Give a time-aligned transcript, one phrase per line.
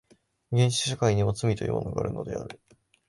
[0.49, 2.59] 原始社会にも罪というものがあるのである。